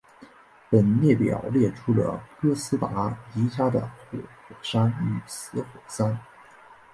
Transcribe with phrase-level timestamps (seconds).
[0.71, 4.17] 本列表列出了哥斯达黎加的活
[4.49, 6.17] 火山与死火山。